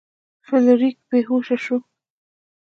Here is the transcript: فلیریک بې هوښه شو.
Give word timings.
فلیریک 0.47 0.97
بې 1.09 1.19
هوښه 1.27 1.57
شو. 1.63 1.77